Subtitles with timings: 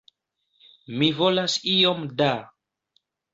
[1.01, 2.31] Mi volas iom da!